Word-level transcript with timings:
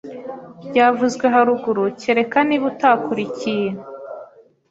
byavuzwe 0.69 1.25
haruguru 1.33 1.83
kereka 2.01 2.37
niba 2.47 2.65
utakurikiye 2.71 3.69